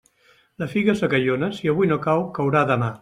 [0.63, 2.91] La figa secallona, si avui no cau, caurà demà.